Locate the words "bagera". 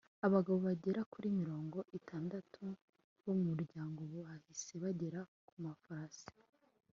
0.67-1.01, 4.83-5.19